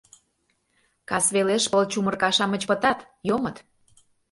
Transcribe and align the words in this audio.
Кас 1.09 1.25
велеш 1.35 1.63
пыл 1.71 1.81
чумырка-шамыч 1.91 2.61
пытат, 2.69 2.99
йомыт; 3.27 3.57